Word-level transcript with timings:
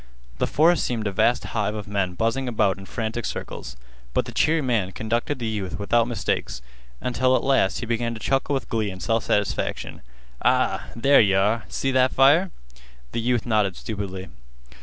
The 0.39 0.47
forest 0.47 0.83
seemed 0.83 1.05
a 1.05 1.11
vast 1.11 1.43
hive 1.43 1.75
of 1.75 1.87
men 1.87 2.15
buzzing 2.15 2.47
about 2.47 2.79
in 2.79 2.87
frantic 2.87 3.23
circles, 3.23 3.77
but 4.15 4.25
the 4.25 4.31
cheery 4.31 4.63
man 4.63 4.93
conducted 4.93 5.37
the 5.37 5.45
youth 5.45 5.77
without 5.77 6.07
mistakes, 6.07 6.63
until 7.01 7.35
at 7.35 7.43
last 7.43 7.81
he 7.81 7.85
began 7.85 8.15
to 8.15 8.19
chuckle 8.19 8.55
with 8.55 8.67
glee 8.67 8.89
and 8.89 9.03
self 9.03 9.25
satisfaction. 9.25 10.01
"Ah, 10.43 10.87
there 10.95 11.21
yeh 11.21 11.35
are! 11.37 11.65
See 11.69 11.91
that 11.91 12.11
fire?" 12.13 12.49
The 13.11 13.21
youth 13.21 13.45
nodded 13.45 13.75
stupidly. 13.75 14.29